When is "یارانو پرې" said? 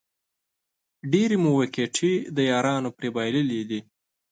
2.51-3.09